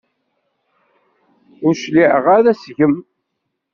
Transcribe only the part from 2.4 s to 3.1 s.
seg-m.